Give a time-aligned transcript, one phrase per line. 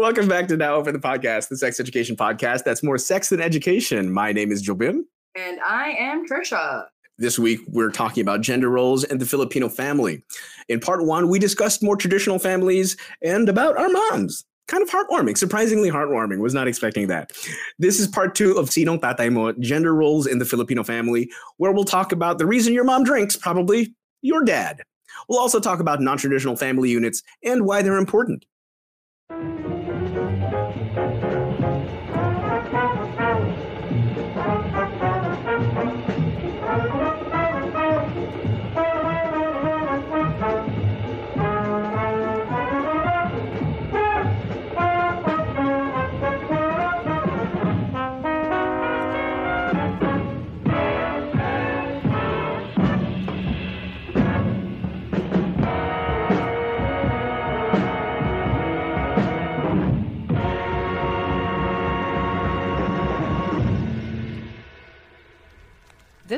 [0.00, 3.38] Welcome back to Now Open the Podcast, the sex education podcast that's more sex than
[3.38, 4.10] education.
[4.10, 5.02] My name is Jobim.
[5.34, 6.86] And I am Trisha.
[7.18, 10.24] This week, we're talking about gender roles and the Filipino family.
[10.70, 14.42] In part one, we discussed more traditional families and about our moms.
[14.68, 16.38] Kind of heartwarming, surprisingly heartwarming.
[16.38, 17.32] Was not expecting that.
[17.78, 21.72] This is part two of Sinong Tatay Mo, Gender Roles in the Filipino Family, where
[21.72, 24.80] we'll talk about the reason your mom drinks, probably your dad.
[25.28, 28.46] We'll also talk about non traditional family units and why they're important.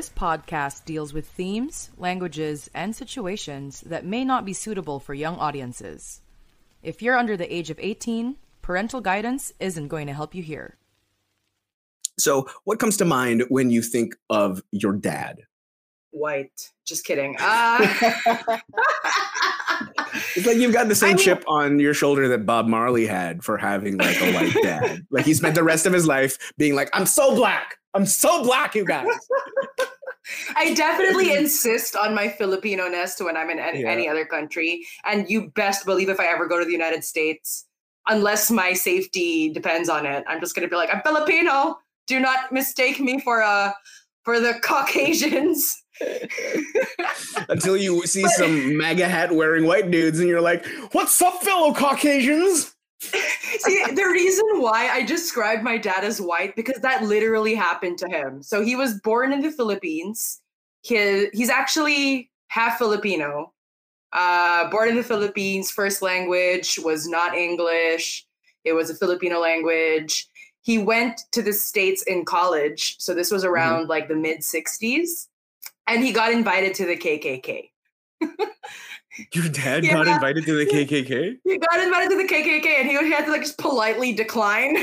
[0.03, 5.37] This podcast deals with themes, languages, and situations that may not be suitable for young
[5.37, 6.19] audiences.
[6.81, 10.75] If you're under the age of 18, parental guidance isn't going to help you here.
[12.19, 15.43] So, what comes to mind when you think of your dad?
[16.11, 16.73] White.
[16.83, 17.37] Just kidding.
[17.39, 17.87] Uh...
[20.35, 23.05] it's like you've got the same I mean, chip on your shoulder that Bob Marley
[23.05, 25.05] had for having like a white dad.
[25.11, 27.77] like he spent the rest of his life being like, I'm so black.
[27.93, 29.07] I'm so black, you guys.
[30.55, 33.89] I definitely insist on my Filipino ness when I'm in any, yeah.
[33.89, 34.85] any other country.
[35.05, 37.65] And you best believe if I ever go to the United States,
[38.07, 41.77] unless my safety depends on it, I'm just gonna be like, I'm Filipino.
[42.07, 43.71] Do not mistake me for a uh,
[44.23, 45.82] for the Caucasians.
[47.49, 51.73] Until you see some MAGA hat wearing white dudes and you're like, what's up, fellow
[51.73, 52.75] Caucasians?
[53.01, 58.07] See, the reason why I described my dad as white because that literally happened to
[58.07, 58.41] him.
[58.41, 60.41] So he was born in the Philippines.
[60.81, 63.53] He, he's actually half Filipino.
[64.13, 68.25] Uh, born in the Philippines, first language was not English.
[68.63, 70.27] It was a Filipino language.
[70.61, 72.95] He went to the States in college.
[72.99, 73.53] So this was mm-hmm.
[73.53, 73.89] around mm-hmm.
[73.89, 75.27] like the mid 60s.
[75.87, 77.69] And he got invited to the KKK.
[79.33, 79.93] Your dad yeah.
[79.93, 81.37] got invited to the KKK?
[81.43, 84.77] He got invited to the KKK and he had to like just politely decline.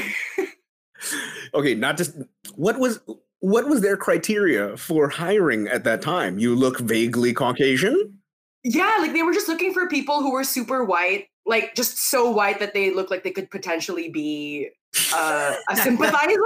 [1.54, 2.16] okay, not just
[2.54, 3.00] what was
[3.40, 6.38] what was their criteria for hiring at that time?
[6.38, 8.18] You look vaguely Caucasian?
[8.62, 12.30] Yeah, like they were just looking for people who were super white, like just so
[12.30, 14.70] white that they look like they could potentially be
[15.12, 16.38] uh, a sympathizer.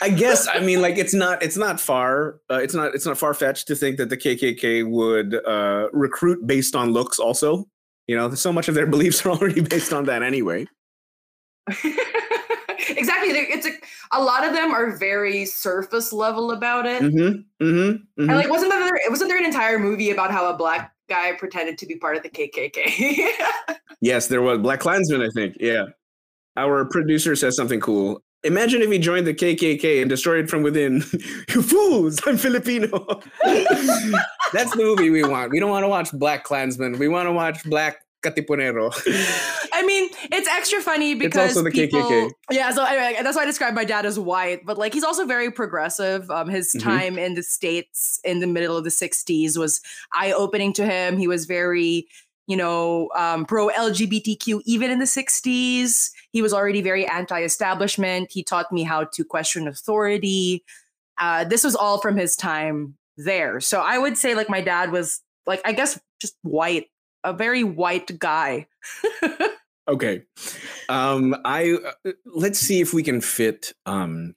[0.00, 0.46] I guess.
[0.46, 3.66] I mean, like it's not it's not far uh, it's not it's not far fetched
[3.66, 7.18] to think that the KKK would uh, recruit based on looks.
[7.18, 7.66] Also,
[8.06, 10.64] you know, so much of their beliefs are already based on that anyway.
[12.98, 13.30] exactly.
[13.30, 13.70] It's a,
[14.12, 17.02] a lot of them are very surface level about it.
[17.02, 18.28] Mm-hmm, mm-hmm, mm-hmm.
[18.28, 21.78] And like, wasn't there wasn't there an entire movie about how a black guy pretended
[21.78, 23.76] to be part of the KKK?
[24.00, 25.22] yes, there was Black Klansman.
[25.22, 25.56] I think.
[25.60, 25.86] Yeah.
[26.56, 28.20] Our producer says something cool.
[28.44, 31.04] Imagine if he joined the KKK and destroyed it from within.
[31.48, 32.20] you fools!
[32.26, 32.88] I'm Filipino.
[34.52, 35.50] That's the movie we want.
[35.50, 36.98] We don't want to watch Black Klansman.
[36.98, 38.92] We want to watch Black Katipunero.
[39.72, 42.30] I mean, it's extra funny because it's also the people, KKK.
[42.50, 45.24] Yeah, so anyway, that's why I describe my dad as white, but like he's also
[45.24, 46.30] very progressive.
[46.30, 46.88] Um, his mm-hmm.
[46.88, 49.80] time in the states in the middle of the '60s was
[50.14, 51.16] eye-opening to him.
[51.16, 52.08] He was very
[52.48, 56.10] you know, um, pro LGBTQ even in the 60s.
[56.30, 58.32] He was already very anti establishment.
[58.32, 60.64] He taught me how to question authority.
[61.18, 63.60] Uh, this was all from his time there.
[63.60, 66.86] So I would say, like, my dad was, like, I guess just white,
[67.28, 68.66] a very white guy.
[69.88, 70.22] okay.
[70.88, 74.34] Um, I uh, let's see if we can fit um,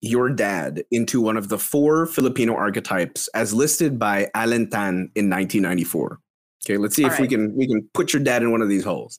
[0.00, 5.28] your dad into one of the four Filipino archetypes as listed by Allen Tan in
[5.30, 6.20] 1994.
[6.64, 7.22] Okay, let's see All if right.
[7.22, 9.18] we can we can put your dad in one of these holes.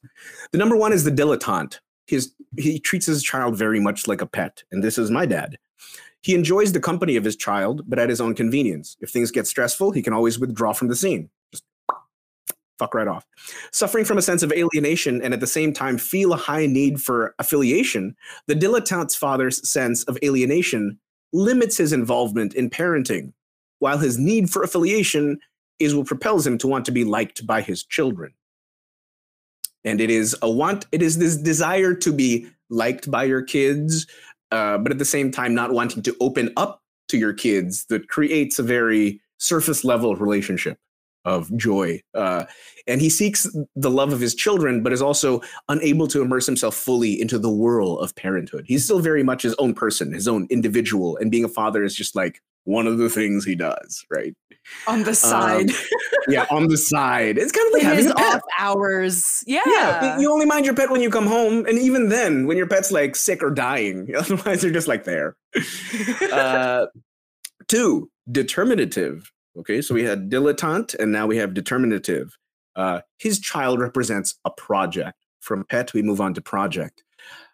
[0.51, 1.79] The number one is the dilettante.
[2.07, 5.57] His he treats his child very much like a pet, and this is my dad.
[6.21, 8.97] He enjoys the company of his child, but at his own convenience.
[8.99, 11.29] If things get stressful, he can always withdraw from the scene.
[12.77, 13.25] Fuck right off.
[13.71, 17.01] Suffering from a sense of alienation and at the same time feel a high need
[17.01, 18.15] for affiliation,
[18.47, 20.99] the dilettante's father's sense of alienation
[21.31, 23.31] limits his involvement in parenting,
[23.79, 25.39] while his need for affiliation
[25.79, 28.33] is what propels him to want to be liked by his children.
[29.83, 34.07] And it is a want, it is this desire to be liked by your kids,
[34.51, 38.09] uh, but at the same time, not wanting to open up to your kids that
[38.09, 40.79] creates a very surface level relationship
[41.25, 42.01] of joy.
[42.13, 42.45] Uh,
[42.87, 46.75] and he seeks the love of his children, but is also unable to immerse himself
[46.75, 48.65] fully into the whirl of parenthood.
[48.67, 51.95] He's still very much his own person, his own individual, and being a father is
[51.95, 54.35] just like one of the things he does, right?
[54.87, 55.69] On the side.
[55.69, 55.75] Um,
[56.27, 57.37] yeah, on the side.
[57.37, 58.35] It's kind of like In having a pet.
[58.35, 59.43] off hours.
[59.45, 59.61] Yeah.
[59.65, 60.19] Yeah.
[60.19, 61.65] You only mind your pet when you come home.
[61.67, 64.09] And even then, when your pet's like sick or dying.
[64.17, 65.35] Otherwise, they're just like there.
[66.31, 66.87] uh,
[67.67, 69.31] two, determinative.
[69.57, 72.37] Okay, so we had dilettante and now we have determinative.
[72.75, 75.17] Uh, his child represents a project.
[75.39, 77.03] From pet, we move on to project.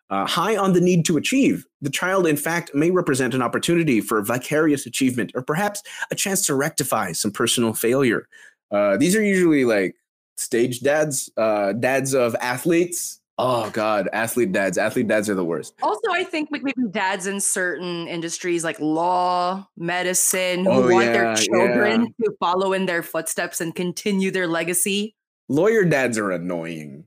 [0.09, 4.01] Uh, high on the need to achieve, the child, in fact, may represent an opportunity
[4.01, 5.81] for vicarious achievement or perhaps
[6.11, 8.27] a chance to rectify some personal failure.
[8.71, 9.95] Uh, these are usually like
[10.35, 14.77] stage dads, uh, dads of athletes, Oh God, athlete dads.
[14.77, 15.73] Athlete dads are the worst.
[15.81, 21.13] Also, I think maybe dads in certain industries like law, medicine, who oh, want yeah,
[21.13, 22.27] their children yeah.
[22.27, 25.15] to follow in their footsteps and continue their legacy.
[25.49, 27.05] Lawyer dads are annoying.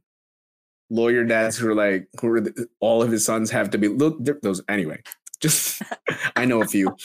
[0.91, 3.87] Lawyer dads who are like, who are the, all of his sons have to be
[3.87, 5.01] look those anyway.
[5.45, 5.83] Just,
[6.37, 6.97] I know a few.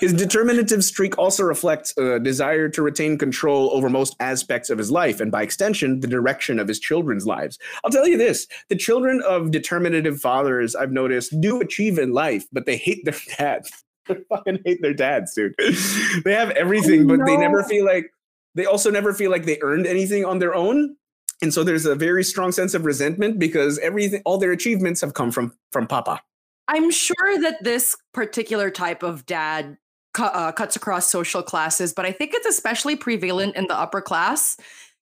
[0.00, 4.90] His determinative streak also reflects a desire to retain control over most aspects of his
[4.90, 7.56] life, and by extension, the direction of his children's lives.
[7.84, 12.44] I'll tell you this the children of determinative fathers, I've noticed, do achieve in life,
[12.50, 13.70] but they hate their dads.
[14.08, 15.54] they fucking hate their dads, dude.
[16.24, 18.12] they have everything, oh, but they never feel like,
[18.56, 20.96] they also never feel like they earned anything on their own
[21.42, 25.14] and so there's a very strong sense of resentment because everything all their achievements have
[25.14, 26.20] come from from papa
[26.68, 29.76] I'm sure that this particular type of dad
[30.14, 34.00] cu- uh, cuts across social classes, but I think it's especially prevalent in the upper
[34.00, 34.56] class.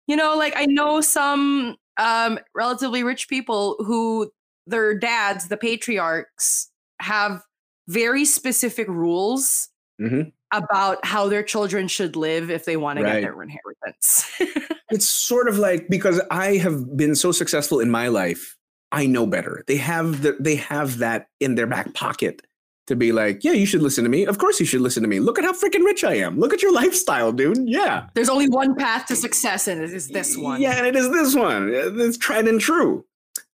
[0.07, 4.31] You know, like I know some um, relatively rich people who
[4.67, 6.71] their dads, the patriarchs,
[7.01, 7.43] have
[7.89, 9.69] very specific rules
[10.01, 10.29] mm-hmm.
[10.53, 14.31] about how their children should live if they want to get their inheritance.
[14.91, 18.57] it's sort of like because I have been so successful in my life
[18.93, 19.65] I know better.
[19.67, 22.43] They have the, they have that in their back pocket
[22.87, 24.27] to be like, yeah, you should listen to me.
[24.27, 25.19] Of course you should listen to me.
[25.19, 26.39] Look at how freaking rich I am.
[26.39, 27.69] Look at your lifestyle, dude.
[27.69, 28.07] Yeah.
[28.15, 30.61] There's only one path to success, and it is this one.
[30.61, 31.71] Yeah, and it is this one.
[31.73, 33.05] It's tried and true.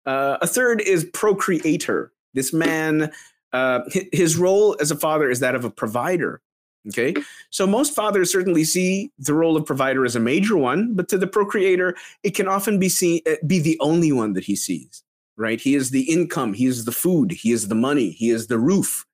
[0.06, 2.12] Uh, a third is procreator.
[2.34, 3.12] This man,
[3.54, 3.82] uh,
[4.12, 6.42] his role as a father is that of a provider.
[6.88, 7.14] Okay.
[7.50, 11.18] So most fathers certainly see the role of provider as a major one, but to
[11.18, 15.04] the procreator, it can often be seen uh, be the only one that he sees
[15.38, 15.62] right?
[15.62, 18.58] He is the income, he is the food, he is the money, he is the
[18.58, 19.06] roof.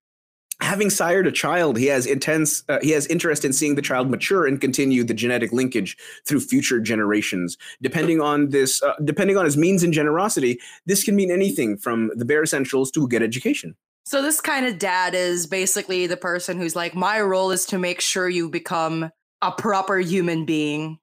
[0.61, 4.09] Having sired a child, he has intense, uh, he has interest in seeing the child
[4.09, 7.57] mature and continue the genetic linkage through future generations.
[7.81, 12.11] Depending on this, uh, depending on his means and generosity, this can mean anything from
[12.15, 13.75] the bare essentials to a good education.
[14.05, 17.79] So this kind of dad is basically the person who's like, my role is to
[17.79, 19.09] make sure you become
[19.41, 20.99] a proper human being.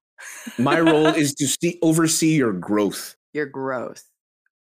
[0.58, 3.16] my role is to see oversee your growth.
[3.32, 4.09] Your growth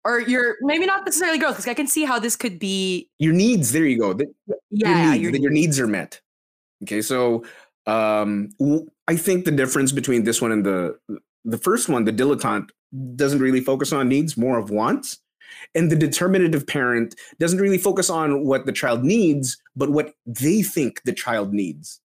[0.04, 3.32] or your maybe not necessarily growth because I can see how this could be your
[3.32, 3.72] needs.
[3.72, 4.12] There you go.
[4.12, 4.26] The,
[4.70, 6.20] yeah, your needs, your needs are met.
[6.82, 7.44] Okay, so
[7.86, 8.50] um,
[9.08, 10.98] I think the difference between this one and the
[11.44, 12.70] the first one, the dilettante,
[13.16, 15.18] doesn't really focus on needs, more of wants.
[15.74, 20.62] And the determinative parent doesn't really focus on what the child needs, but what they
[20.62, 22.00] think the child needs.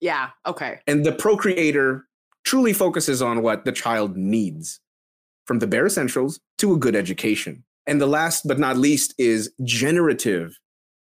[0.00, 0.30] Yeah.
[0.46, 0.80] Okay.
[0.86, 2.06] And the procreator
[2.44, 4.80] truly focuses on what the child needs
[5.48, 7.64] from the bare essentials to a good education.
[7.86, 10.58] And the last but not least is generative.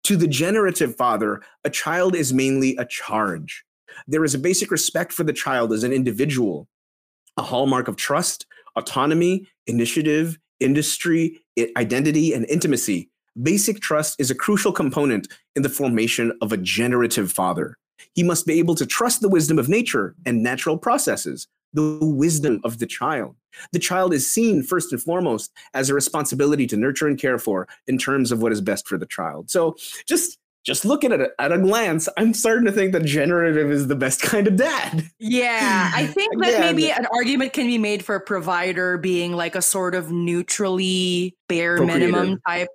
[0.04, 3.66] To the generative father, a child is mainly a charge.
[4.08, 6.70] There is a basic respect for the child as an individual,
[7.36, 11.40] a hallmark of trust, autonomy, initiative, industry,
[11.76, 13.10] identity, and intimacy.
[13.42, 17.76] Basic trust is a crucial component in the formation of a generative father.
[18.14, 22.62] He must be able to trust the wisdom of nature and natural processes, the wisdom
[22.64, 23.36] of the child.
[23.72, 27.68] The child is seen first and foremost as a responsibility to nurture and care for
[27.88, 29.50] in terms of what is best for the child.
[29.50, 29.76] So
[30.08, 33.88] just just looking at it at a glance, I'm starting to think that generative is
[33.88, 35.10] the best kind of dad.
[35.18, 39.56] Yeah, I think that maybe an argument can be made for a provider being like
[39.56, 42.68] a sort of neutrally bare minimum type.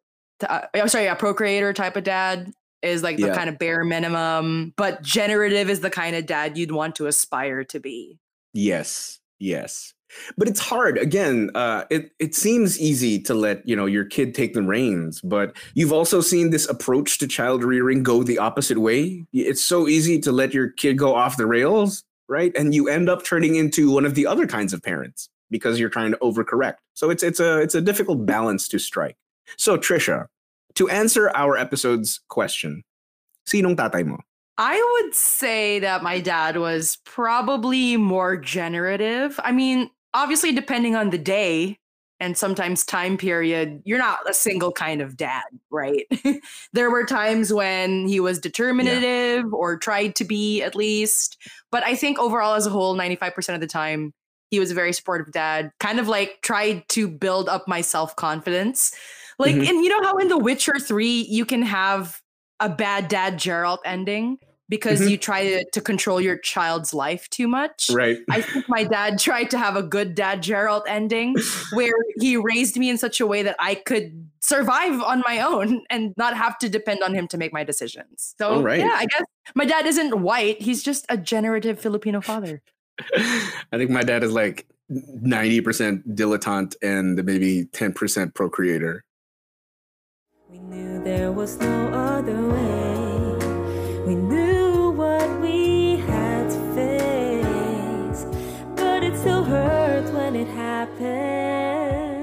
[0.49, 3.35] Uh, I'm sorry, a procreator type of dad is like the yeah.
[3.35, 7.63] kind of bare minimum, but generative is the kind of dad you'd want to aspire
[7.65, 8.19] to be.
[8.53, 9.95] Yes, yes.
[10.37, 10.99] But it's hard.
[10.99, 15.21] Again, uh, it it seems easy to let you know your kid take the reins,
[15.23, 19.27] but you've also seen this approach to child rearing go the opposite way.
[19.33, 22.53] It's so easy to let your kid go off the rails, right?
[22.57, 25.89] And you end up turning into one of the other kinds of parents because you're
[25.89, 26.77] trying to overcorrect.
[26.93, 29.17] So it's it's a it's a difficult balance to strike.
[29.57, 30.27] So Trisha,
[30.75, 32.85] to answer our episode's question,
[33.49, 34.19] sinong tatay mo?
[34.65, 39.41] I would say that my dad was probably more generative.
[39.43, 41.81] I mean, obviously, depending on the day
[42.21, 46.07] and sometimes time period, you're not a single kind of dad, right?
[46.73, 49.51] there were times when he was determinative yeah.
[49.51, 51.39] or tried to be at least.
[51.73, 54.15] But I think overall, as a whole, 95% of the time,
[54.53, 58.15] he was a very supportive dad, kind of like tried to build up my self
[58.15, 58.95] confidence.
[59.41, 59.67] Like, mm-hmm.
[59.69, 62.23] and you know how in The Witcher 3, you can have
[62.61, 64.39] a bad dad Geralt ending?
[64.73, 65.11] Because mm-hmm.
[65.11, 67.91] you try to, to control your child's life too much.
[67.93, 68.21] Right.
[68.31, 71.37] I think my dad tried to have a good dad Geralt ending
[71.75, 75.83] where he raised me in such a way that I could survive on my own
[75.91, 78.35] and not have to depend on him to make my decisions.
[78.39, 78.79] So right.
[78.79, 79.25] yeah, I guess
[79.55, 80.63] my dad isn't white.
[80.63, 82.63] He's just a generative Filipino father.
[83.15, 89.05] I think my dad is like 90% dilettante and maybe 10% procreator.
[90.49, 93.13] We knew there was no other way.
[94.07, 94.62] We knew
[100.43, 102.17] it happened.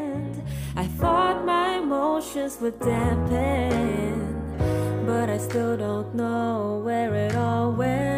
[0.75, 4.35] I thought my emotions would dampen,
[5.05, 8.09] but I still don't know where it all went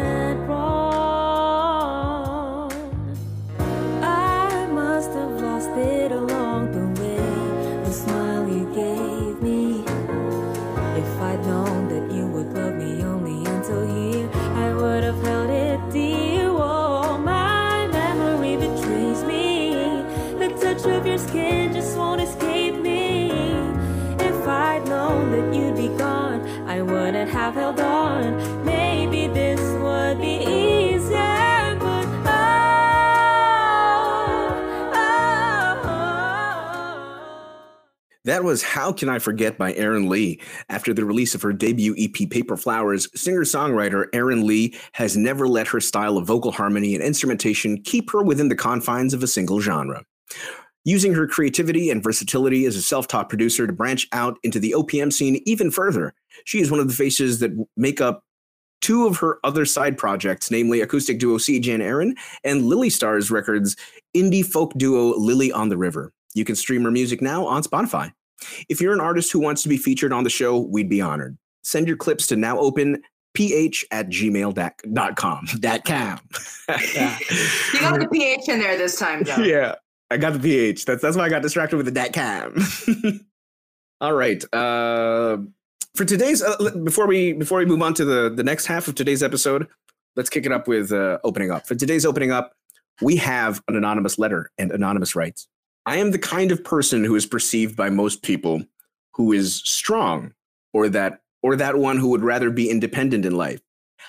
[25.50, 28.64] you'd be gone, I wouldn't have held on.
[28.64, 32.62] Maybe this would be easier, but oh,
[34.94, 37.62] oh, oh.
[38.24, 40.40] That was How Can I Forget by Erin Lee.
[40.68, 45.48] After the release of her debut EP Paper Flowers, singer songwriter Erin Lee has never
[45.48, 49.26] let her style of vocal harmony and instrumentation keep her within the confines of a
[49.26, 50.04] single genre
[50.84, 54.74] using her creativity and versatility as a self taught producer to branch out into the
[54.76, 56.14] OPM scene even further.
[56.44, 58.24] She is one of the faces that make up
[58.80, 63.30] two of her other side projects, namely acoustic duo CJ and Aaron and Lily Stars
[63.30, 63.76] Records
[64.14, 66.12] indie folk duo Lily on the River.
[66.34, 68.12] You can stream her music now on Spotify.
[68.68, 71.38] If you're an artist who wants to be featured on the show, we'd be honored.
[71.62, 72.96] Send your clips to nowopenph
[73.92, 75.46] at gmail.com.
[75.60, 76.18] That cam.
[76.68, 79.36] you got the ph in there this time, though.
[79.36, 79.76] Yeah.
[80.12, 80.84] I got the PH.
[80.84, 82.54] That's that's why I got distracted with the dat cam.
[84.00, 84.42] All right.
[84.52, 85.38] Uh,
[85.94, 88.94] for today's uh, before we before we move on to the the next half of
[88.94, 89.66] today's episode,
[90.16, 91.66] let's kick it up with uh, opening up.
[91.66, 92.52] For today's opening up,
[93.00, 95.48] we have an anonymous letter and anonymous writes.
[95.86, 98.62] I am the kind of person who is perceived by most people
[99.14, 100.32] who is strong
[100.72, 103.60] or that or that one who would rather be independent in life.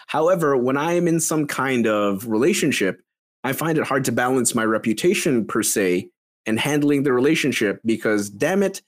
[0.08, 3.02] However, when I am in some kind of relationship,
[3.44, 6.10] I find it hard to balance my reputation per se
[6.46, 8.82] and handling the relationship because, damn it,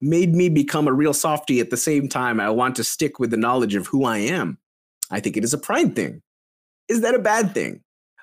[0.00, 2.40] made me become a real softy at the same time.
[2.40, 4.58] I want to stick with the knowledge of who I am.
[5.10, 6.22] I think it is a pride thing.
[6.88, 7.82] Is that a bad thing?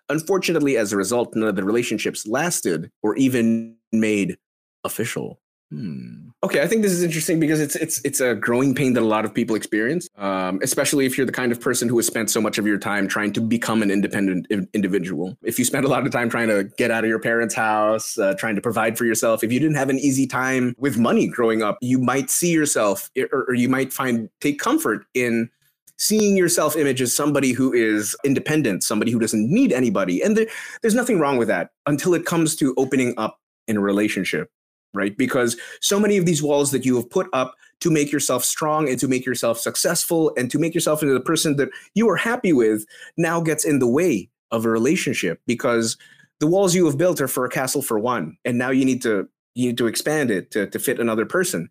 [0.10, 4.38] Unfortunately, as a result, none of the relationships lasted or even made
[4.84, 5.40] official.
[5.76, 6.30] Hmm.
[6.44, 9.06] Okay, I think this is interesting because it's it's it's a growing pain that a
[9.06, 12.30] lot of people experience, um, especially if you're the kind of person who has spent
[12.30, 15.38] so much of your time trying to become an independent individual.
[15.42, 18.18] If you spent a lot of time trying to get out of your parents' house,
[18.18, 21.28] uh, trying to provide for yourself, if you didn't have an easy time with money
[21.28, 25.50] growing up, you might see yourself, or, or you might find take comfort in
[25.98, 30.22] seeing your self image as somebody who is independent, somebody who doesn't need anybody.
[30.22, 30.48] And there,
[30.82, 34.52] there's nothing wrong with that until it comes to opening up in a relationship
[34.96, 35.18] right?
[35.18, 38.90] Because so many of these walls that you have put up to make yourself strong
[38.90, 42.16] and to make yourself successful and to make yourself into the person that you are
[42.16, 42.86] happy with
[43.18, 45.98] now gets in the way of a relationship because
[46.40, 49.02] the walls you have built are for a castle for one and now you need
[49.02, 51.70] to you need to expand it to, to fit another person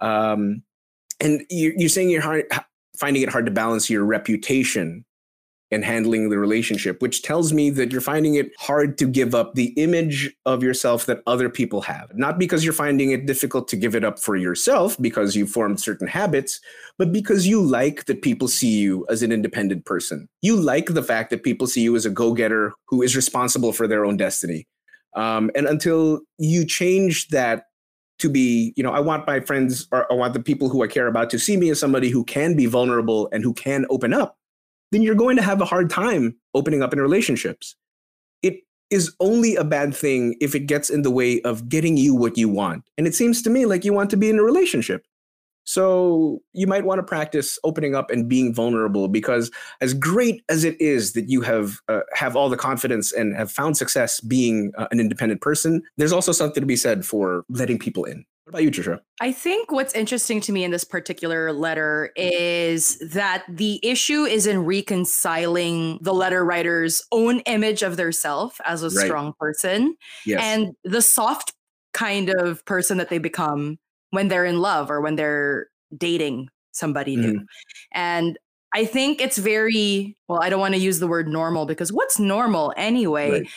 [0.00, 0.62] um,
[1.20, 2.44] and you, you're saying you're hard,
[2.96, 5.04] finding it hard to balance your reputation
[5.70, 9.54] and handling the relationship, which tells me that you're finding it hard to give up
[9.54, 12.10] the image of yourself that other people have.
[12.14, 15.80] Not because you're finding it difficult to give it up for yourself because you've formed
[15.80, 16.60] certain habits,
[16.96, 20.28] but because you like that people see you as an independent person.
[20.40, 23.72] You like the fact that people see you as a go getter who is responsible
[23.72, 24.66] for their own destiny.
[25.14, 27.64] Um, and until you change that
[28.20, 30.88] to be, you know, I want my friends or I want the people who I
[30.88, 34.12] care about to see me as somebody who can be vulnerable and who can open
[34.12, 34.37] up
[34.92, 37.76] then you're going to have a hard time opening up in relationships.
[38.42, 42.14] It is only a bad thing if it gets in the way of getting you
[42.14, 42.84] what you want.
[42.96, 45.04] And it seems to me like you want to be in a relationship.
[45.68, 49.50] So you might want to practice opening up and being vulnerable because
[49.82, 53.52] as great as it is that you have uh, have all the confidence and have
[53.52, 57.78] found success being uh, an independent person, there's also something to be said for letting
[57.78, 58.24] people in.
[58.48, 59.00] What about you, Trisha?
[59.20, 64.46] I think what's interesting to me in this particular letter is that the issue is
[64.46, 69.04] in reconciling the letter writer's own image of their self as a right.
[69.04, 70.40] strong person yes.
[70.42, 71.52] and the soft
[71.92, 73.78] kind of person that they become
[74.12, 77.34] when they're in love or when they're dating somebody new.
[77.34, 77.44] Mm-hmm.
[77.92, 78.38] And
[78.74, 82.18] I think it's very, well, I don't want to use the word normal because what's
[82.18, 83.30] normal anyway?
[83.30, 83.48] Right.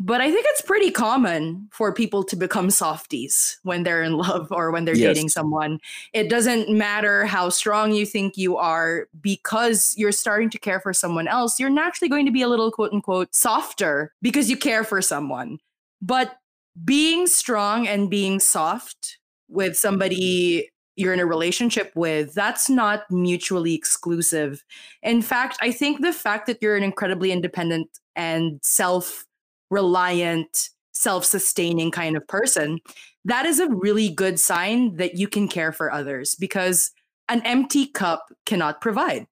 [0.00, 4.48] But I think it's pretty common for people to become softies when they're in love
[4.50, 5.14] or when they're yes.
[5.14, 5.78] dating someone.
[6.12, 10.92] It doesn't matter how strong you think you are because you're starting to care for
[10.92, 11.60] someone else.
[11.60, 15.58] You're naturally going to be a little quote unquote softer because you care for someone.
[16.02, 16.36] But
[16.84, 23.74] being strong and being soft with somebody you're in a relationship with, that's not mutually
[23.74, 24.64] exclusive.
[25.02, 29.24] In fact, I think the fact that you're an incredibly independent and self
[29.70, 32.80] reliant, self sustaining kind of person,
[33.24, 36.92] that is a really good sign that you can care for others because
[37.28, 39.26] an empty cup cannot provide.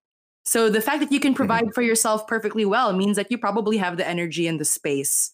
[0.45, 1.37] So the fact that you can mm-hmm.
[1.37, 5.31] provide for yourself perfectly well means that you probably have the energy and the space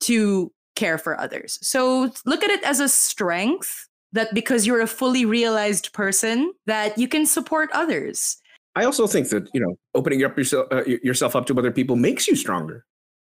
[0.00, 1.58] to care for others.
[1.62, 6.96] So look at it as a strength that because you're a fully realized person that
[6.96, 8.36] you can support others.
[8.76, 11.96] I also think that, you know, opening up yourself uh, yourself up to other people
[11.96, 12.84] makes you stronger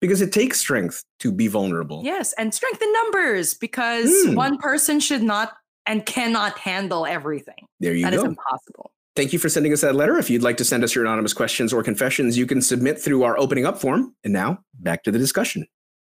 [0.01, 2.03] because it takes strength to be vulnerable.
[2.05, 4.35] Yes, and strength in numbers because mm.
[4.35, 7.67] one person should not and cannot handle everything.
[7.81, 8.17] There you that go.
[8.17, 8.93] That is impossible.
[9.17, 10.17] Thank you for sending us that letter.
[10.17, 13.25] If you'd like to send us your anonymous questions or confessions, you can submit through
[13.25, 14.15] our opening up form.
[14.23, 15.67] And now, back to the discussion.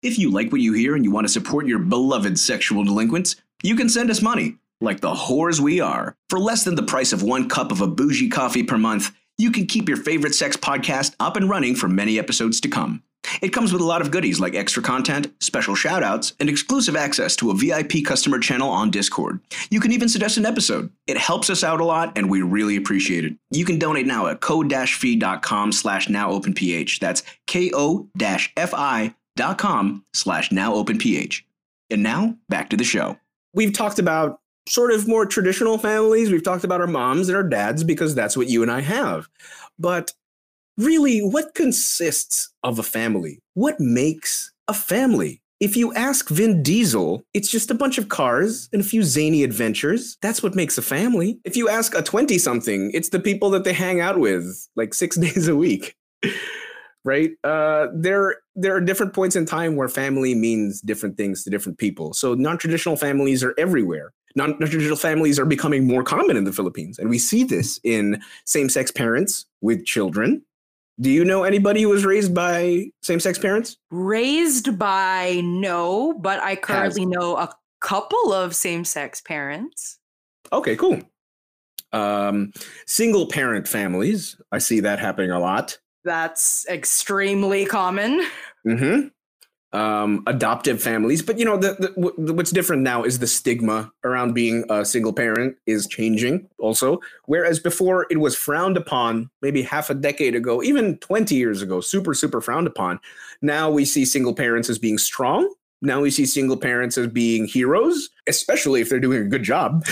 [0.02, 3.36] If you like what you hear and you want to support your beloved sexual delinquents,
[3.64, 6.16] you can send us money, like the whores we are.
[6.28, 9.50] For less than the price of one cup of a bougie coffee per month, you
[9.50, 13.02] can keep your favorite sex podcast up and running for many episodes to come.
[13.40, 17.36] It comes with a lot of goodies like extra content, special shoutouts, and exclusive access
[17.36, 19.40] to a VIP customer channel on Discord.
[19.70, 20.90] You can even suggest an episode.
[21.06, 23.34] It helps us out a lot, and we really appreciate it.
[23.50, 26.98] You can donate now at ko-fi.com slash nowopenph.
[26.98, 29.14] That's ko-fi.com
[30.14, 31.42] slash nowopenph.
[31.90, 33.18] And now, back to the show.
[33.54, 36.30] We've talked about sort of more traditional families.
[36.30, 39.28] We've talked about our moms and our dads because that's what you and I have.
[39.78, 40.12] But
[40.76, 43.40] really, what consists of a family?
[43.54, 45.40] What makes a family?
[45.60, 49.44] If you ask Vin Diesel, it's just a bunch of cars and a few zany
[49.44, 50.18] adventures.
[50.20, 51.38] That's what makes a family.
[51.44, 54.92] If you ask a 20 something, it's the people that they hang out with like
[54.92, 55.96] six days a week.
[57.04, 57.30] right?
[57.44, 61.78] Uh, there, there are different points in time where family means different things to different
[61.78, 62.12] people.
[62.12, 66.98] So non traditional families are everywhere non-traditional families are becoming more common in the Philippines,
[66.98, 70.42] and we see this in same-sex parents with children.
[71.00, 73.76] Do you know anybody who was raised by same-sex parents?
[73.90, 77.10] Raised by no, but I currently Has.
[77.10, 79.98] know a couple of same-sex parents.
[80.52, 81.00] Okay, cool.
[81.92, 82.52] Um,
[82.86, 85.78] single parent families, I see that happening a lot.
[86.04, 88.22] That's extremely common.
[88.66, 89.08] Mm-hmm
[89.72, 91.22] um, adoptive families.
[91.22, 95.12] But you know, the, the, what's different now is the stigma around being a single
[95.12, 97.00] parent is changing also.
[97.26, 101.80] Whereas before it was frowned upon, maybe half a decade ago, even 20 years ago,
[101.80, 103.00] super super frowned upon.
[103.40, 105.52] Now we see single parents as being strong.
[105.84, 109.84] Now we see single parents as being heroes, especially if they're doing a good job.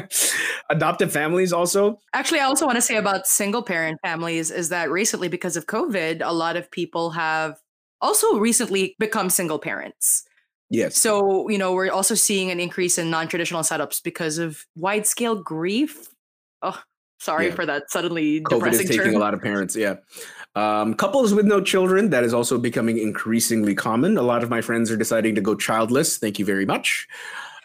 [0.70, 1.98] Adoptive families also.
[2.14, 5.66] Actually, I also want to say about single parent families is that recently, because of
[5.66, 7.60] COVID, a lot of people have
[8.00, 10.24] also recently become single parents.
[10.70, 10.96] Yes.
[10.96, 15.06] So, you know, we're also seeing an increase in non traditional setups because of wide
[15.06, 16.08] scale grief.
[16.60, 16.80] Oh,
[17.20, 17.54] sorry yeah.
[17.54, 19.16] for that suddenly COVID depressing is taking term.
[19.16, 19.74] a lot of parents.
[19.74, 19.96] Yeah.
[20.54, 24.18] Um, couples with no children, that is also becoming increasingly common.
[24.18, 26.18] A lot of my friends are deciding to go childless.
[26.18, 27.06] Thank you very much.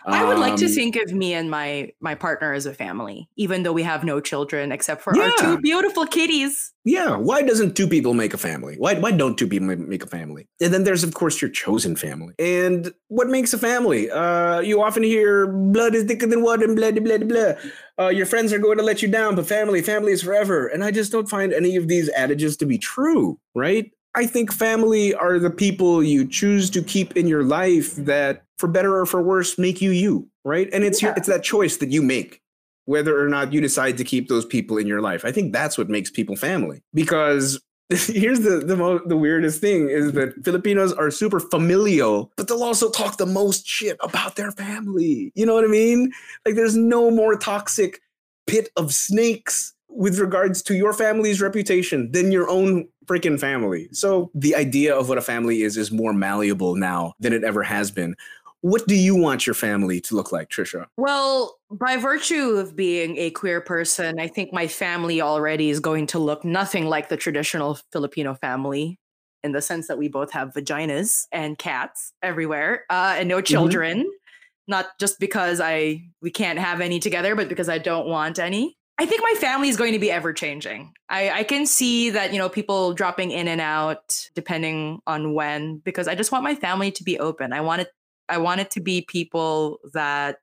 [0.06, 3.30] I would like to um, think of me and my my partner as a family,
[3.38, 5.24] even though we have no children except for yeah.
[5.24, 6.74] our two beautiful kitties.
[6.86, 8.76] Yeah, why doesn't two people make a family?
[8.78, 10.48] Why why don't two people make a family?
[10.62, 12.34] And then there's of course your chosen family.
[12.40, 14.12] And what makes a family?
[14.12, 17.54] Uh, you often hear blood is thicker than water and blah blah blah blah.
[18.00, 20.68] Uh, your friends are going to let you down, but family, family is forever.
[20.68, 23.92] And I just don't find any of these adages to be true, right?
[24.16, 28.68] I think family are the people you choose to keep in your life that, for
[28.68, 30.70] better or for worse, make you you, right?
[30.72, 31.10] And it's yeah.
[31.10, 32.42] your, it's that choice that you make
[32.86, 35.24] whether or not you decide to keep those people in your life.
[35.24, 36.84] I think that's what makes people family.
[36.94, 42.48] Because here's the the, mo- the weirdest thing is that Filipinos are super familial, but
[42.48, 45.32] they'll also talk the most shit about their family.
[45.36, 46.12] You know what I mean?
[46.46, 48.02] Like there's no more toxic
[48.48, 53.88] pit of snakes with regards to your family's reputation than your own freaking family.
[53.92, 57.64] So the idea of what a family is is more malleable now than it ever
[57.64, 58.16] has been.
[58.64, 60.86] What do you want your family to look like, Trisha?
[60.96, 66.08] Well, by virtue of being a queer person, I think my family already is going
[66.08, 69.02] to look nothing like the traditional Filipino family
[69.44, 73.44] in the sense that we both have vaginas and cats everywhere uh, and no mm-hmm.
[73.44, 73.98] children.
[74.00, 74.70] Mm-hmm.
[74.70, 78.78] Not just because I we can't have any together, but because I don't want any.
[78.98, 80.94] I think my family is going to be ever changing.
[81.10, 85.80] I, I can see that, you know, people dropping in and out depending on when,
[85.80, 87.52] because I just want my family to be open.
[87.52, 87.90] I want it
[88.30, 90.38] I want it to be people that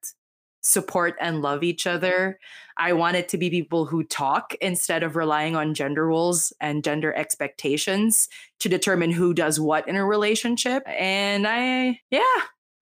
[0.63, 2.39] support and love each other.
[2.77, 6.85] I want it to be people who talk instead of relying on gender roles and
[6.85, 8.29] gender expectations
[8.61, 10.83] to determine who does what in a relationship.
[10.87, 12.23] And I, yeah,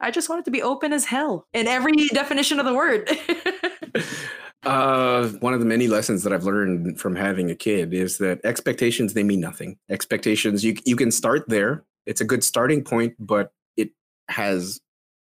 [0.00, 3.11] I just want it to be open as hell in every definition of the word.
[4.64, 8.40] Uh, one of the many lessons that I've learned from having a kid is that
[8.44, 9.78] expectations they mean nothing.
[9.88, 11.84] Expectations you you can start there.
[12.06, 13.90] It's a good starting point, but it
[14.28, 14.80] has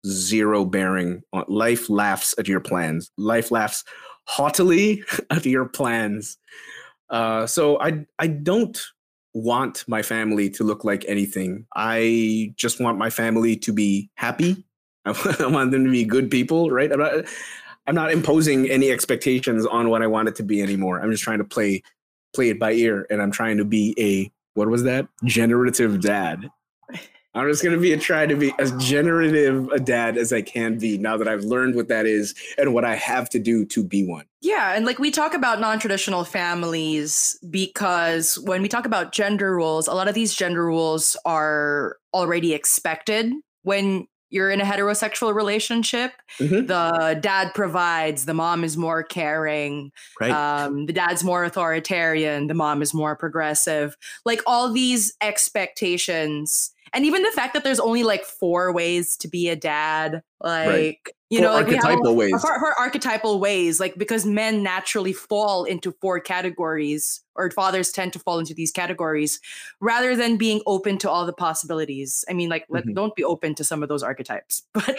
[0.06, 3.10] zero bearing on life laughs at your plans.
[3.16, 3.84] Life laughs
[4.24, 6.36] haughtily at your plans.
[7.10, 8.78] Uh, so I I don't
[9.34, 11.66] want my family to look like anything.
[11.74, 14.64] I just want my family to be happy.
[15.04, 16.92] I want them to be good people, right?
[16.92, 17.12] I'm not,
[17.86, 21.00] I'm not imposing any expectations on what I want it to be anymore.
[21.00, 21.82] I'm just trying to play
[22.34, 26.50] play it by ear, and I'm trying to be a what was that generative dad.
[27.38, 30.78] I'm just gonna be a, try to be as generative a dad as I can
[30.78, 33.84] be now that I've learned what that is and what I have to do to
[33.84, 34.24] be one.
[34.40, 39.88] Yeah, and like we talk about non-traditional families because when we talk about gender roles,
[39.88, 46.12] a lot of these gender roles are already expected when you're in a heterosexual relationship
[46.38, 46.66] mm-hmm.
[46.66, 50.30] the dad provides the mom is more caring right.
[50.30, 57.04] um, the dad's more authoritarian the mom is more progressive like all these expectations and
[57.04, 61.14] even the fact that there's only like four ways to be a dad like right
[61.30, 62.40] you know, like archetypal ways.
[62.40, 68.14] For, for, archetypal ways, like because men naturally fall into four categories, or fathers tend
[68.14, 69.38] to fall into these categories,
[69.80, 72.24] rather than being open to all the possibilities.
[72.30, 72.76] I mean, like, mm-hmm.
[72.76, 74.96] let, don't be open to some of those archetypes, but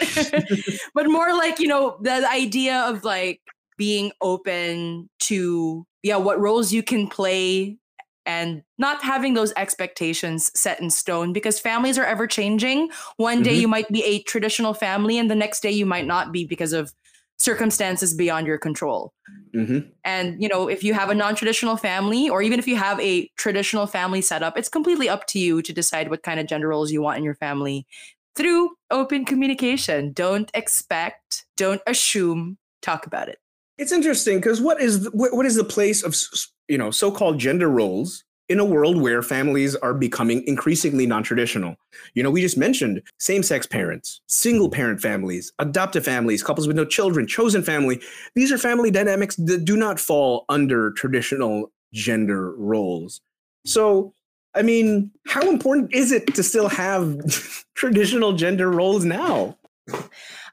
[0.94, 3.40] but more like you know the, the idea of like
[3.76, 7.76] being open to yeah what roles you can play
[8.30, 12.88] and not having those expectations set in stone because families are ever changing.
[13.16, 13.42] One mm-hmm.
[13.42, 16.44] day you might be a traditional family, and the next day you might not be
[16.44, 16.92] because of
[17.40, 19.12] circumstances beyond your control.
[19.52, 19.80] Mm-hmm.
[20.04, 23.28] And you know, if you have a non-traditional family, or even if you have a
[23.36, 26.92] traditional family setup, it's completely up to you to decide what kind of gender roles
[26.92, 27.84] you want in your family
[28.36, 30.12] through open communication.
[30.12, 33.38] Don't expect, don't assume, talk about it.
[33.76, 36.14] It's interesting because what is the, what is the place of
[36.70, 41.76] you know so-called gender roles in a world where families are becoming increasingly non-traditional.
[42.14, 45.08] You know, we just mentioned same-sex parents, single-parent mm-hmm.
[45.08, 48.02] families, adoptive families, couples with no children, chosen family.
[48.34, 53.20] These are family dynamics that do not fall under traditional gender roles.
[53.64, 54.14] So,
[54.56, 59.56] I mean, how important is it to still have traditional gender roles now?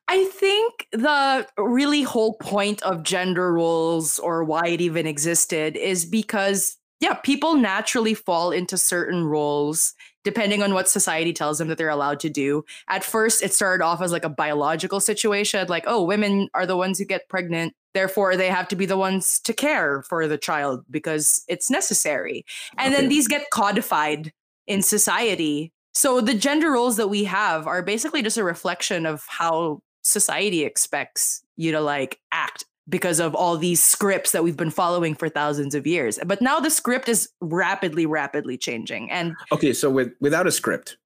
[0.10, 6.06] I think the really whole point of gender roles or why it even existed is
[6.06, 9.94] because, yeah, people naturally fall into certain roles
[10.24, 12.64] depending on what society tells them that they're allowed to do.
[12.90, 16.76] At first, it started off as like a biological situation, like, oh, women are the
[16.76, 17.74] ones who get pregnant.
[17.94, 22.46] Therefore, they have to be the ones to care for the child because it's necessary.
[22.78, 23.02] And okay.
[23.02, 24.34] then these get codified
[24.68, 25.72] in society.
[25.94, 30.64] So the gender roles that we have are basically just a reflection of how society
[30.64, 35.28] expects you to like act because of all these scripts that we've been following for
[35.28, 36.18] thousands of years.
[36.26, 39.12] But now the script is rapidly, rapidly changing.
[39.12, 40.98] And okay, so with without a script,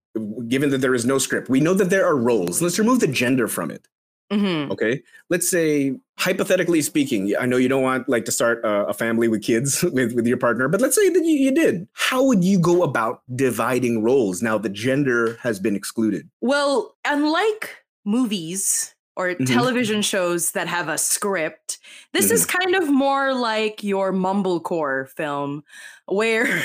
[0.47, 2.61] given that there is no script, we know that there are roles.
[2.61, 3.87] Let's remove the gender from it.
[4.31, 4.71] Mm-hmm.
[4.71, 8.93] Okay, let's say hypothetically speaking, I know you don't want like to start a, a
[8.93, 11.87] family with kids with with your partner, but let's say that you, you did.
[11.93, 16.29] How would you go about dividing roles now the gender has been excluded?
[16.39, 19.45] Well, unlike movies or mm-hmm.
[19.45, 21.79] television shows that have a script.
[22.13, 22.35] This mm-hmm.
[22.35, 25.63] is kind of more like your mumblecore film
[26.05, 26.45] where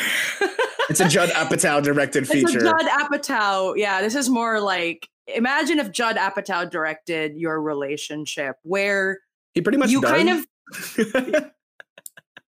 [0.89, 2.61] it's a Judd Apatow directed feature.
[2.61, 3.77] Judd Apatow.
[3.77, 9.21] Yeah, this is more like imagine if Judd Apatow directed your relationship where
[9.55, 10.11] he pretty much you does.
[10.11, 10.47] kind of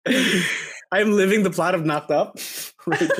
[0.93, 2.39] I'm living the plot of Knocked Up
[2.87, 3.11] right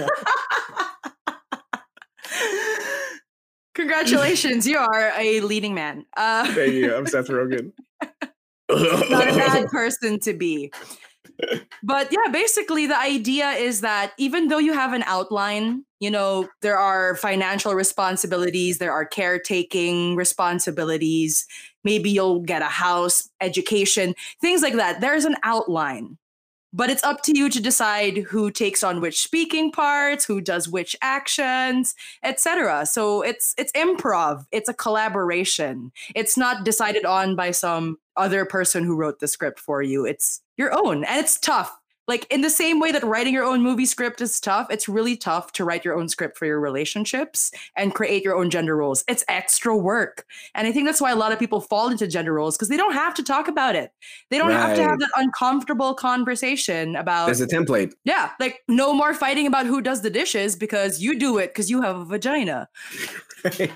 [3.77, 6.07] Congratulations, you are a leading man.
[6.17, 6.95] Uh, Thank you.
[6.95, 7.73] I'm Seth Rogen.
[8.71, 10.73] not a bad person to be.
[11.83, 16.49] But yeah, basically, the idea is that even though you have an outline, you know,
[16.63, 21.47] there are financial responsibilities, there are caretaking responsibilities,
[21.85, 25.03] maybe you'll get a house, education, things like that.
[25.03, 26.17] There's an outline
[26.77, 30.69] but it's up to you to decide who takes on which speaking parts who does
[30.69, 34.45] which actions etc so it's it's improv.
[34.53, 35.93] It's a collaboration.
[36.15, 40.05] It's not decided on by some other person who wrote the script for you.
[40.05, 41.77] It's your own and it's tough
[42.09, 45.17] like in the same way that writing your own movie script is tough it's really
[45.17, 49.05] tough to write your own script for your relationships and create your own gender roles.
[49.09, 50.25] It's extra work.
[50.55, 52.77] And i think that's why a lot of people fall into gender roles because they
[52.77, 53.91] don't have to talk about it.
[54.31, 54.59] They don't right.
[54.59, 57.93] have to have that uncomfortable conversation about there's a template.
[58.05, 61.71] Yeah like no more fighting about who does the dishes because you do it because
[61.71, 62.69] you have a vagina.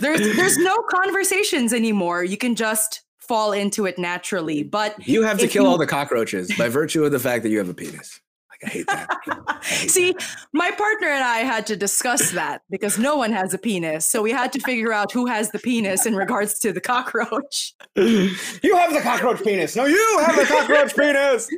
[0.00, 2.24] There's there's no conversations anymore.
[2.24, 4.62] You can just fall into it naturally.
[4.62, 7.50] But you have to kill you, all the cockroaches by virtue of the fact that
[7.50, 8.20] you have a penis.
[8.50, 9.08] Like I hate that.
[9.48, 10.36] I hate See, that.
[10.52, 14.06] my partner and I had to discuss that because no one has a penis.
[14.06, 17.74] So we had to figure out who has the penis in regards to the cockroach.
[17.96, 19.76] You have the cockroach penis.
[19.76, 21.48] No, you have the cockroach penis.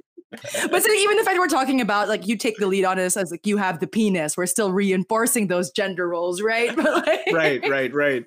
[0.71, 2.97] But so even the fact that we're talking about like you take the lead on
[2.97, 6.77] this as like you have the penis, we're still reinforcing those gender roles, right?
[6.85, 8.25] Like, right, right, right.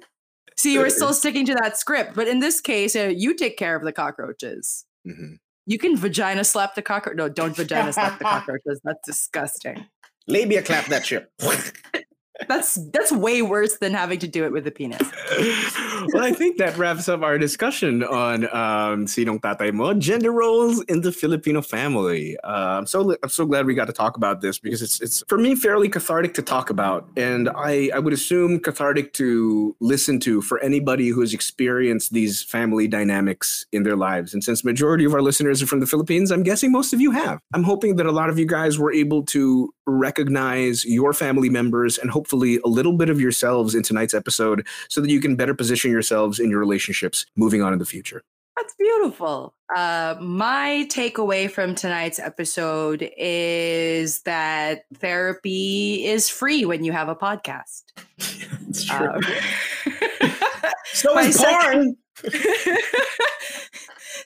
[0.57, 3.57] See, you are still sticking to that script, but in this case, uh, you take
[3.57, 4.85] care of the cockroaches.
[5.07, 5.35] Mm-hmm.
[5.67, 7.15] You can vagina slap the cockroach.
[7.15, 8.81] No, don't vagina slap the cockroaches.
[8.83, 9.85] That's disgusting.
[10.27, 11.31] Labia clap that shit.
[12.47, 15.01] that's that's way worse than having to do it with a penis.
[16.13, 20.83] well, I think that wraps up our discussion on um, Sinong Tatay Mo, gender roles
[20.83, 22.37] in the Filipino family.
[22.43, 25.23] Uh, I'm so I'm so glad we got to talk about this because it's it's
[25.27, 30.19] for me fairly cathartic to talk about, and I I would assume cathartic to listen
[30.21, 34.33] to for anybody who has experienced these family dynamics in their lives.
[34.33, 37.11] And since majority of our listeners are from the Philippines, I'm guessing most of you
[37.11, 37.39] have.
[37.53, 41.97] I'm hoping that a lot of you guys were able to recognize your family members
[41.97, 45.53] and hopefully a little bit of yourselves in tonight's episode so that you can better
[45.53, 48.23] position yourselves in your relationships moving on in the future.
[48.57, 49.53] That's beautiful.
[49.75, 57.15] Uh, my takeaway from tonight's episode is that therapy is free when you have a
[57.15, 57.83] podcast.
[58.17, 59.09] That's true.
[59.09, 59.21] Um,
[60.85, 61.95] so is porn.
[62.15, 62.77] Second,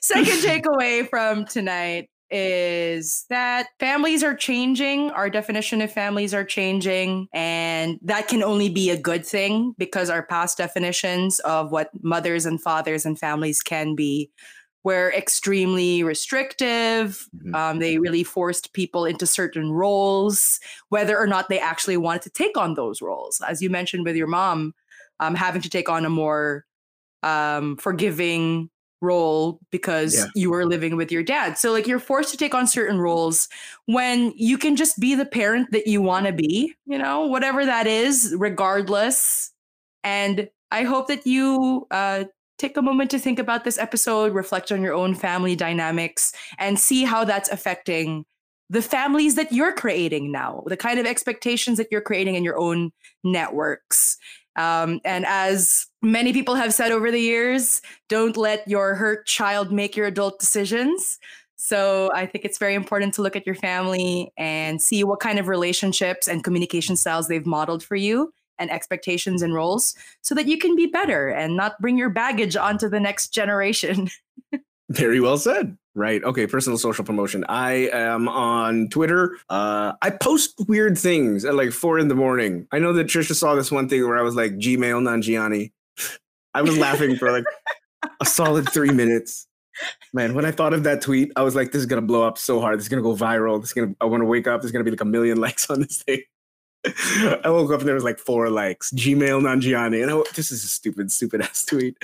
[0.00, 5.10] second takeaway from tonight is that families are changing.
[5.10, 7.28] Our definition of families are changing.
[7.32, 12.46] And that can only be a good thing because our past definitions of what mothers
[12.46, 14.30] and fathers and families can be
[14.84, 17.28] were extremely restrictive.
[17.36, 17.54] Mm-hmm.
[17.54, 22.30] Um, they really forced people into certain roles, whether or not they actually wanted to
[22.30, 23.40] take on those roles.
[23.46, 24.74] As you mentioned with your mom,
[25.20, 26.64] um, having to take on a more
[27.22, 28.70] um, forgiving
[29.02, 30.26] role because yeah.
[30.34, 31.58] you were living with your dad.
[31.58, 33.48] So like you're forced to take on certain roles
[33.86, 37.66] when you can just be the parent that you want to be, you know, whatever
[37.66, 39.52] that is, regardless.
[40.04, 42.24] And I hope that you uh,
[42.58, 46.78] take a moment to think about this episode, reflect on your own family dynamics, and
[46.78, 48.24] see how that's affecting
[48.70, 52.58] the families that you're creating now, the kind of expectations that you're creating in your
[52.58, 52.90] own
[53.22, 54.16] networks.
[54.56, 59.72] Um, and as many people have said over the years, don't let your hurt child
[59.72, 61.18] make your adult decisions.
[61.56, 65.38] So I think it's very important to look at your family and see what kind
[65.38, 70.46] of relationships and communication styles they've modeled for you and expectations and roles so that
[70.46, 74.10] you can be better and not bring your baggage onto the next generation.
[74.90, 75.78] Very well said.
[75.94, 76.24] Right.
[76.24, 76.46] Okay.
[76.46, 77.44] Personal social promotion.
[77.48, 79.36] I am on Twitter.
[79.50, 82.66] Uh, I post weird things at like four in the morning.
[82.72, 85.70] I know that Trisha saw this one thing where I was like Gmail Nanjiani.
[86.54, 87.44] I was laughing for like
[88.20, 89.46] a solid three minutes.
[90.12, 92.38] Man, when I thought of that tweet, I was like, this is gonna blow up
[92.38, 92.78] so hard.
[92.78, 93.60] This is gonna go viral.
[93.60, 94.60] This is gonna I wanna wake up.
[94.62, 96.22] There's gonna be like a million likes on this thing.
[97.44, 98.90] I woke up and there was like four likes.
[98.90, 100.02] Gmail Nanjiani.
[100.02, 101.96] And I, this is a stupid, stupid ass tweet.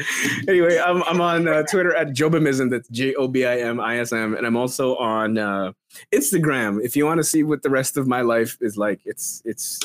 [0.47, 2.71] anyway, I'm, I'm on uh, Twitter at Jobimism.
[2.71, 4.35] That's J O B I M I S M.
[4.35, 5.73] And I'm also on uh,
[6.14, 6.85] Instagram.
[6.85, 9.81] If you want to see what the rest of my life is like, it's it's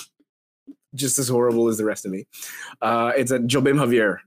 [0.93, 2.27] just as horrible as the rest of me.
[2.82, 4.17] Uh, it's at Jobim Javier.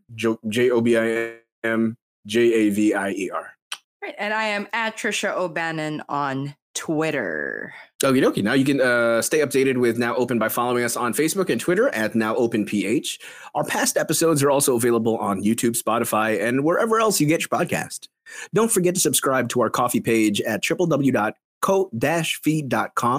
[0.48, 3.52] J O B I M J A V I E R.
[4.02, 4.14] Right.
[4.18, 7.74] And I am at Trisha O'Bannon on Twitter.
[8.02, 8.42] Okie dokie.
[8.44, 11.60] Now you can uh, stay updated with Now Open by following us on Facebook and
[11.60, 13.18] Twitter at Now Open PH.
[13.54, 17.48] Our past episodes are also available on YouTube, Spotify, and wherever else you get your
[17.48, 18.08] podcast.
[18.52, 21.34] Don't forget to subscribe to our Ko-fi page at www.ko-fi.com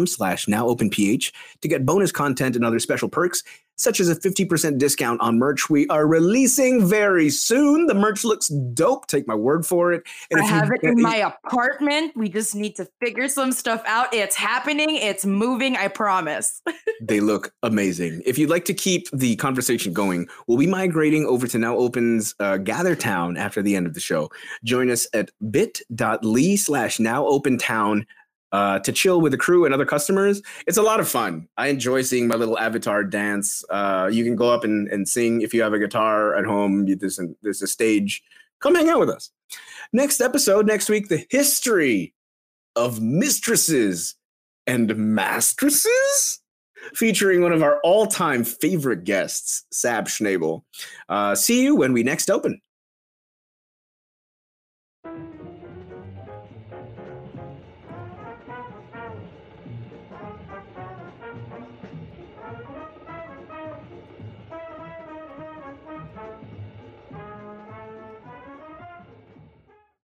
[0.07, 3.43] slash Now Open PH to get bonus content and other special perks.
[3.77, 7.85] Such as a 50% discount on merch we are releasing very soon.
[7.85, 9.07] The merch looks dope.
[9.07, 10.03] Take my word for it.
[10.31, 12.13] And I have it in my apartment.
[12.15, 14.13] We just need to figure some stuff out.
[14.13, 14.95] It's happening.
[14.95, 15.77] It's moving.
[15.77, 16.61] I promise.
[17.01, 18.23] they look amazing.
[18.25, 22.33] If you'd like to keep the conversation going, we'll be migrating over to Now Open's
[22.39, 24.29] uh, Gather Town after the end of the show.
[24.63, 28.05] Join us at bit.ly slash Now Open Town
[28.51, 30.41] uh, to chill with the crew and other customers.
[30.65, 31.47] It's a lot of fun.
[31.57, 33.63] I enjoy seeing my little avatar dance.
[33.69, 36.85] Uh, you can go up and, and sing if you have a guitar at home.
[36.85, 38.23] There's a, there's a stage.
[38.59, 39.31] Come hang out with us.
[39.93, 42.13] Next episode, next week, the history
[42.75, 44.15] of mistresses
[44.65, 46.39] and mastresses
[46.93, 50.63] featuring one of our all-time favorite guests, Sab Schnabel.
[51.09, 52.61] Uh, see you when we next open.